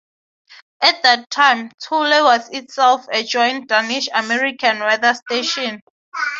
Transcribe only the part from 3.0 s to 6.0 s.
a joint Danish-American weather station.